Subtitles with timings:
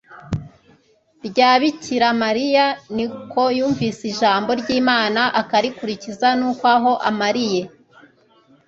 [1.27, 2.65] rya bikira mariya
[2.95, 7.61] ni uko yumvise ijambo ry'imana akarikurikiza nuko aho amariye